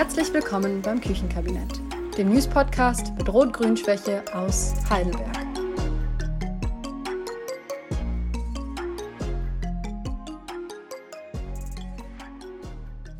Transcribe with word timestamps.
Herzlich 0.00 0.32
willkommen 0.32 0.80
beim 0.80 0.98
Küchenkabinett, 0.98 1.78
dem 2.16 2.30
News-Podcast 2.30 3.12
mit 3.18 3.28
Rot-Grün-Schwäche 3.28 4.24
aus 4.34 4.72
Heidelberg. 4.88 5.36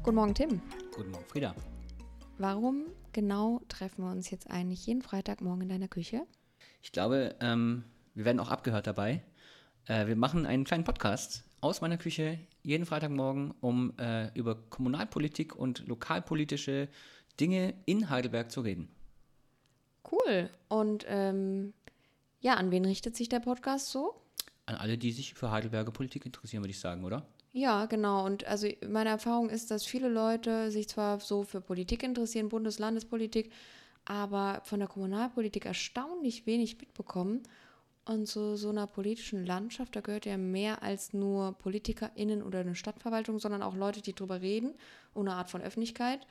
Guten 0.03 0.17
Morgen, 0.17 0.35
Tim. 0.35 0.63
Guten 0.97 1.11
Morgen, 1.11 1.25
Frieda. 1.27 1.55
Warum 2.39 2.87
genau 3.13 3.61
treffen 3.69 4.03
wir 4.03 4.11
uns 4.11 4.31
jetzt 4.31 4.51
eigentlich 4.51 4.87
jeden 4.87 5.03
Freitagmorgen 5.03 5.65
in 5.65 5.69
deiner 5.69 5.89
Küche? 5.89 6.23
Ich 6.81 6.93
glaube, 6.93 7.37
ähm, 7.41 7.85
wir 8.15 8.25
werden 8.25 8.41
auch 8.41 8.51
abgehört 8.51 8.87
dabei. 8.87 9.23
Äh, 9.85 10.07
wir 10.07 10.17
machen 10.17 10.47
einen 10.47 10.65
kleinen 10.65 10.85
Podcast 10.85 11.45
aus 11.61 11.83
meiner 11.83 11.99
Küche 11.99 12.39
jeden 12.63 12.87
Freitagmorgen, 12.87 13.55
um 13.61 13.93
äh, 13.99 14.31
über 14.35 14.55
Kommunalpolitik 14.55 15.57
und 15.57 15.87
lokalpolitische 15.87 16.89
Dinge 17.39 17.75
in 17.87 18.11
Heidelberg 18.11 18.51
zu 18.51 18.61
reden. 18.61 18.89
Cool. 20.11 20.51
Und 20.69 21.05
ähm, 21.09 21.73
ja, 22.41 22.55
an 22.55 22.71
wen 22.71 22.85
richtet 22.85 23.17
sich 23.17 23.29
der 23.29 23.41
Podcast 23.41 23.91
so? 23.91 24.15
An 24.67 24.77
alle, 24.77 24.99
die 24.99 25.13
sich 25.13 25.35
für 25.35 25.51
Heidelberger 25.51 25.91
Politik 25.91 26.27
interessieren, 26.27 26.63
würde 26.63 26.71
ich 26.71 26.81
sagen, 26.81 27.05
oder? 27.05 27.27
Ja, 27.53 27.87
genau. 27.87 28.25
Und 28.25 28.47
also 28.47 28.69
meine 28.89 29.11
Erfahrung 29.11 29.51
ist, 29.51 29.71
dass 29.71 29.85
viele 29.85 30.09
Leute 30.09 30.71
sich 30.71 30.89
zwar 30.89 31.21
so 31.21 31.43
für 31.43 31.61
Politik 31.61 32.03
interessieren, 32.03 32.49
Bundes-, 32.49 32.79
Landespolitik, 32.79 33.51
aber 34.05 34.63
von 34.65 34.79
der 34.79 34.89
Kommunalpolitik 34.89 35.67
erstaunlich 35.67 36.47
wenig 36.47 36.79
mitbekommen. 36.79 37.43
Und 38.11 38.27
zu 38.27 38.57
so 38.57 38.71
einer 38.71 38.89
politischen 38.89 39.47
Landschaft, 39.47 39.95
da 39.95 40.01
gehört 40.01 40.27
ja 40.27 40.37
mehr 40.37 40.83
als 40.83 41.13
nur 41.13 41.53
PolitikerInnen 41.53 42.43
oder 42.43 42.59
eine 42.59 42.75
Stadtverwaltung, 42.75 43.39
sondern 43.39 43.63
auch 43.63 43.77
Leute, 43.77 44.03
die 44.03 44.17
drüber 44.17 44.41
reden, 44.41 44.75
ohne 45.15 45.35
Art 45.35 45.49
von 45.49 45.63
Öffentlichkeit. 45.63 46.27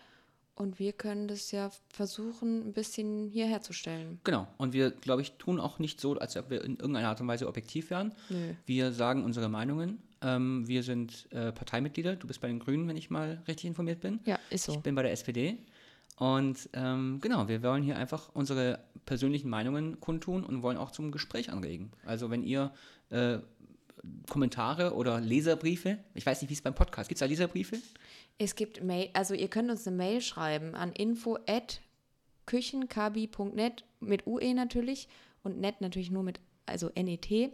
Und 0.55 0.77
wir 0.77 0.91
können 0.91 1.29
das 1.29 1.51
ja 1.51 1.71
versuchen, 1.87 2.67
ein 2.67 2.73
bisschen 2.73 3.29
hier 3.29 3.45
herzustellen. 3.45 4.19
Genau. 4.25 4.45
Und 4.57 4.73
wir, 4.73 4.91
glaube 4.91 5.21
ich, 5.21 5.37
tun 5.37 5.57
auch 5.61 5.79
nicht 5.79 6.01
so, 6.01 6.17
als 6.17 6.35
ob 6.35 6.49
wir 6.49 6.65
in 6.65 6.75
irgendeiner 6.75 7.07
Art 7.07 7.21
und 7.21 7.29
Weise 7.29 7.47
objektiv 7.47 7.91
wären. 7.91 8.11
Nö. 8.27 8.55
Wir 8.65 8.91
sagen 8.91 9.23
unsere 9.23 9.47
Meinungen. 9.47 9.99
Ähm, 10.21 10.67
wir 10.67 10.83
sind 10.83 11.31
äh, 11.31 11.53
Parteimitglieder. 11.53 12.17
Du 12.17 12.27
bist 12.27 12.41
bei 12.41 12.49
den 12.49 12.59
Grünen, 12.59 12.89
wenn 12.89 12.97
ich 12.97 13.09
mal 13.09 13.41
richtig 13.47 13.67
informiert 13.69 14.01
bin. 14.01 14.19
Ja, 14.25 14.37
ist 14.49 14.65
so. 14.65 14.73
Ich 14.73 14.79
bin 14.79 14.95
bei 14.95 15.03
der 15.03 15.13
SPD. 15.13 15.59
Und 16.19 16.69
ähm, 16.73 17.19
genau, 17.21 17.47
wir 17.47 17.63
wollen 17.63 17.81
hier 17.81 17.97
einfach 17.97 18.29
unsere 18.33 18.79
persönlichen 19.05 19.49
Meinungen 19.49 20.01
kundtun 20.01 20.43
und 20.43 20.61
wollen 20.61 20.77
auch 20.77 20.91
zum 20.91 21.11
Gespräch 21.11 21.49
anregen. 21.49 21.91
Also 22.05 22.29
wenn 22.29 22.43
ihr 22.43 22.73
äh, 23.09 23.39
Kommentare 24.29 24.95
oder 24.95 25.21
Leserbriefe, 25.21 25.97
ich 26.13 26.25
weiß 26.25 26.41
nicht, 26.41 26.49
wie 26.49 26.55
es 26.55 26.61
beim 26.61 26.75
Podcast, 26.75 27.07
gibt 27.07 27.17
es 27.17 27.19
da 27.21 27.25
Leserbriefe? 27.25 27.77
Es 28.37 28.55
gibt 28.55 28.83
Mail, 28.83 29.09
also 29.13 29.33
ihr 29.33 29.47
könnt 29.47 29.71
uns 29.71 29.87
eine 29.87 29.95
Mail 29.95 30.19
schreiben 30.19 30.75
an 30.75 30.91
info 30.91 31.37
at 31.47 31.79
küchenkabi.net 32.47 33.85
mit 34.01 34.27
UE 34.27 34.53
natürlich 34.53 35.07
und 35.43 35.61
net 35.61 35.79
natürlich 35.79 36.11
nur 36.11 36.23
mit, 36.23 36.41
also 36.65 36.89
NET, 36.95 37.53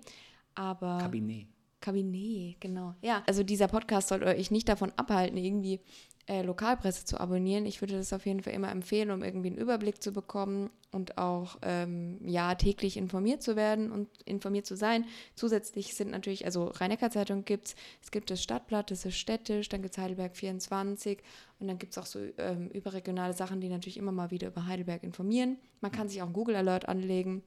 aber 0.55 0.97
Kabinett. 1.01 1.47
Kabinett, 1.81 2.59
genau. 2.59 2.95
Ja, 3.03 3.21
also 3.27 3.43
dieser 3.43 3.67
Podcast 3.67 4.07
soll 4.07 4.23
euch 4.23 4.49
nicht 4.49 4.67
davon 4.67 4.91
abhalten, 4.95 5.37
irgendwie 5.37 5.81
äh, 6.27 6.41
Lokalpresse 6.41 7.05
zu 7.05 7.19
abonnieren. 7.19 7.65
Ich 7.65 7.81
würde 7.81 7.97
das 7.97 8.11
auf 8.11 8.25
jeden 8.25 8.41
Fall 8.41 8.53
immer 8.53 8.71
empfehlen, 8.71 9.11
um 9.11 9.23
irgendwie 9.23 9.49
einen 9.49 9.57
Überblick 9.57 10.01
zu 10.01 10.11
bekommen 10.11 10.71
und 10.91 11.17
auch 11.17 11.57
ähm, 11.61 12.19
ja 12.25 12.55
täglich 12.55 12.97
informiert 12.97 13.43
zu 13.43 13.55
werden 13.55 13.91
und 13.91 14.09
informiert 14.23 14.65
zu 14.65 14.75
sein. 14.75 15.05
Zusätzlich 15.35 15.93
sind 15.93 16.09
natürlich, 16.11 16.45
also 16.45 16.65
Rhein-Neckar-Zeitung 16.65 17.45
gibt 17.45 17.67
es, 17.67 17.75
es 18.01 18.11
gibt 18.11 18.31
das 18.31 18.41
Stadtblatt, 18.41 18.89
das 18.89 19.05
ist 19.05 19.17
städtisch, 19.17 19.69
dann 19.69 19.81
gibt 19.81 19.95
es 19.95 20.01
Heidelberg 20.01 20.35
24 20.35 21.21
und 21.59 21.67
dann 21.67 21.77
gibt 21.77 21.91
es 21.91 21.97
auch 21.97 22.07
so 22.07 22.19
ähm, 22.37 22.69
überregionale 22.69 23.33
Sachen, 23.33 23.61
die 23.61 23.69
natürlich 23.69 23.97
immer 23.97 24.11
mal 24.11 24.31
wieder 24.31 24.47
über 24.47 24.65
Heidelberg 24.65 25.03
informieren. 25.03 25.57
Man 25.81 25.91
kann 25.91 26.09
sich 26.09 26.21
auch 26.21 26.25
einen 26.25 26.33
Google 26.33 26.55
Alert 26.55 26.89
anlegen. 26.89 27.43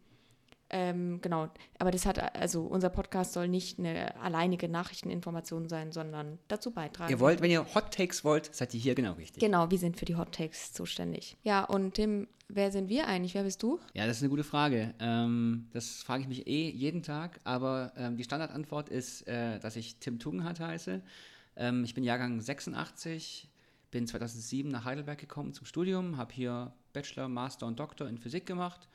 Ähm, 0.71 1.21
genau, 1.23 1.49
aber 1.79 1.91
das 1.91 2.05
hat, 2.05 2.37
also 2.37 2.63
unser 2.63 2.91
Podcast 2.91 3.33
soll 3.33 3.49
nicht 3.49 3.79
eine 3.79 4.21
alleinige 4.21 4.69
Nachrichteninformation 4.69 5.69
sein, 5.69 5.93
sondern 5.93 6.39
dazu 6.49 6.73
beitragen. 6.73 7.11
Ihr 7.11 7.21
wollt, 7.21 7.41
wenn 7.41 7.51
ihr 7.51 7.75
Hot 7.75 7.95
Takes 7.95 8.23
wollt, 8.23 8.55
seid 8.55 8.75
ihr 8.75 8.81
hier 8.81 8.95
genau 8.95 9.13
richtig. 9.15 9.41
Genau, 9.41 9.71
wir 9.71 9.79
sind 9.79 9.97
für 9.97 10.05
die 10.05 10.17
Hot 10.17 10.33
Takes 10.33 10.75
zuständig. 10.75 11.39
Ja, 11.43 11.65
und 11.65 11.95
Tim, 11.95 12.29
wer 12.49 12.71
sind 12.71 12.91
wir 12.91 13.07
eigentlich? 13.07 13.35
Wer 13.35 13.45
bist 13.45 13.63
du? 13.63 13.79
Ja, 13.95 14.07
das 14.07 14.19
ist 14.19 14.23
eine 14.23 14.29
gute 14.29 14.45
Frage. 14.45 14.95
Ähm, 15.01 15.69
das 15.73 16.03
frage 16.03 16.23
ich 16.23 16.29
mich 16.29 16.47
eh 16.47 16.69
jeden 16.69 17.03
Tag, 17.03 17.41
aber 17.45 17.93
ähm, 17.97 18.19
die 18.19 18.25
Standardantwort 18.25 18.91
ist, 18.91 19.27
äh, 19.27 19.59
dass 19.61 19.75
ich 19.77 19.97
Tim 19.97 20.19
Tugendhat 20.19 20.61
heiße. 20.61 21.01
Ähm, 21.57 21.83
ich 21.85 21.95
bin 21.95 22.05
Jahrgang 22.05 22.43
86, 22.43 23.49
bin 23.91 24.07
2007 24.07 24.71
nach 24.71 24.85
Heidelberg 24.85 25.19
gekommen 25.19 25.55
zum 25.55 25.65
Studium, 25.65 26.19
habe 26.19 26.35
hier 26.35 26.75
Bachelor, 26.93 27.29
Master 27.29 27.67
und 27.67 27.81
Doktor 27.81 28.07
in 28.07 28.19
Physik 28.19 28.45
gemacht 28.45 28.87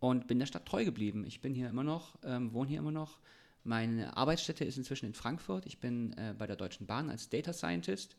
und 0.00 0.26
bin 0.26 0.38
der 0.38 0.46
Stadt 0.46 0.66
treu 0.66 0.84
geblieben. 0.84 1.24
Ich 1.26 1.40
bin 1.40 1.54
hier 1.54 1.68
immer 1.68 1.84
noch, 1.84 2.16
ähm, 2.24 2.52
wohne 2.52 2.70
hier 2.70 2.78
immer 2.78 2.92
noch. 2.92 3.18
Meine 3.64 4.16
Arbeitsstätte 4.16 4.64
ist 4.64 4.78
inzwischen 4.78 5.06
in 5.06 5.14
Frankfurt. 5.14 5.66
Ich 5.66 5.80
bin 5.80 6.12
äh, 6.14 6.34
bei 6.36 6.46
der 6.46 6.56
Deutschen 6.56 6.86
Bahn 6.86 7.10
als 7.10 7.28
Data 7.28 7.52
Scientist 7.52 8.16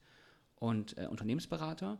und 0.55 0.97
äh, 0.97 1.07
Unternehmensberater 1.07 1.97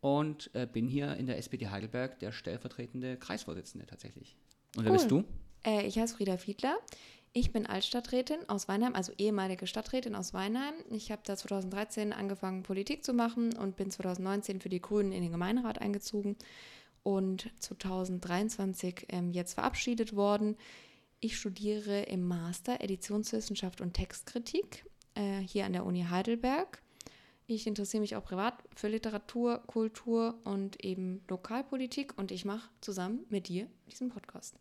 und 0.00 0.50
äh, 0.54 0.66
bin 0.66 0.86
hier 0.88 1.16
in 1.16 1.26
der 1.26 1.38
SPD 1.38 1.68
Heidelberg 1.68 2.18
der 2.20 2.32
stellvertretende 2.32 3.16
Kreisvorsitzende 3.16 3.86
tatsächlich. 3.86 4.36
Und 4.76 4.84
wer 4.84 4.92
Cool. 4.92 4.98
bist 4.98 5.10
du? 5.10 5.24
Äh, 5.64 5.86
ich 5.86 5.98
heiße 5.98 6.16
Frieda 6.16 6.36
Fiedler. 6.36 6.78
Ich 7.32 7.52
bin 7.52 7.66
Altstadträtin 7.66 8.48
aus 8.48 8.66
Weinheim, 8.66 8.94
also 8.94 9.12
ehemalige 9.16 9.68
Stadträtin 9.68 10.16
aus 10.16 10.34
Weinheim. 10.34 10.74
Ich 10.90 11.12
habe 11.12 11.22
da 11.24 11.36
2013 11.36 12.12
angefangen, 12.12 12.64
Politik 12.64 13.04
zu 13.04 13.12
machen 13.12 13.56
und 13.56 13.76
bin 13.76 13.90
2019 13.90 14.60
für 14.60 14.68
die 14.68 14.80
Grünen 14.80 15.12
in 15.12 15.22
den 15.22 15.30
Gemeinderat 15.30 15.80
eingezogen 15.80 16.36
und 17.02 17.50
2023 17.60 19.06
ähm, 19.08 19.30
jetzt 19.32 19.54
verabschiedet 19.54 20.14
worden. 20.14 20.56
Ich 21.20 21.36
studiere 21.36 22.02
im 22.02 22.26
Master 22.26 22.80
Editionswissenschaft 22.80 23.80
und 23.80 23.94
Textkritik 23.94 24.84
äh, 25.14 25.38
hier 25.40 25.66
an 25.66 25.72
der 25.72 25.84
Uni 25.84 26.06
Heidelberg. 26.08 26.82
Ich 27.46 27.66
interessiere 27.66 28.00
mich 28.00 28.14
auch 28.14 28.24
privat 28.24 28.54
für 28.76 28.88
Literatur, 28.88 29.58
Kultur 29.66 30.38
und 30.44 30.84
eben 30.84 31.22
Lokalpolitik 31.28 32.16
und 32.16 32.30
ich 32.30 32.44
mache 32.44 32.70
zusammen 32.80 33.26
mit 33.28 33.48
dir 33.48 33.66
diesen 33.90 34.08
Podcast. 34.08 34.56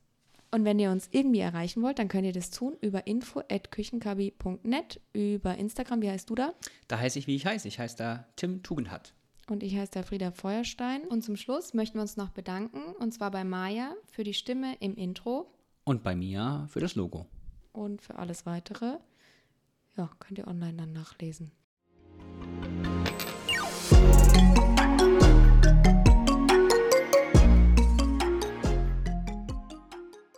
Und 0.52 0.66
wenn 0.66 0.80
ihr 0.80 0.90
uns 0.90 1.08
irgendwie 1.12 1.42
erreichen 1.42 1.84
wollt, 1.84 2.00
dann 2.00 2.08
könnt 2.08 2.26
ihr 2.26 2.34
das 2.34 2.50
tun 2.50 2.76
über 2.82 3.06
info.küchenkabi.net, 3.06 5.00
über 5.14 5.56
Instagram. 5.56 6.02
Wie 6.02 6.10
heißt 6.10 6.30
du 6.30 6.36
da? 6.36 6.56
Da 6.88 6.98
heiße 6.98 7.20
ich, 7.20 7.28
wie 7.28 7.36
ich 7.36 7.46
heiße. 7.46 7.68
Ich 7.68 7.78
heiße 7.78 7.98
da 7.98 8.26
Tim 8.36 8.64
Tugendhat. 8.64 9.14
Und 9.50 9.64
ich 9.64 9.76
heiße 9.76 9.92
da 9.94 10.04
Frieda 10.04 10.32
Feuerstein. 10.32 11.02
Und 11.08 11.24
zum 11.24 11.36
Schluss 11.36 11.74
möchten 11.74 11.98
wir 11.98 12.04
uns 12.04 12.18
noch 12.18 12.30
bedanken, 12.30 12.94
und 13.00 13.14
zwar 13.14 13.32
bei 13.32 13.44
Maya 13.44 13.96
für 14.08 14.24
die 14.24 14.34
Stimme 14.36 14.76
im 14.80 14.96
Intro 14.96 15.52
Und 15.86 16.04
bei 16.04 16.16
mir 16.16 16.68
für 16.70 16.80
das 16.80 16.96
Logo. 16.96 17.26
und 17.72 18.02
für 18.02 18.16
alles 18.18 18.46
weitere. 18.46 18.98
Ja, 19.98 20.10
könnt 20.20 20.38
ihr 20.38 20.48
online 20.48 20.78
dann 20.78 20.94
nachlesen. 20.94 21.52